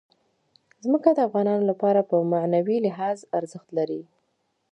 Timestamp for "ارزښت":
3.39-3.69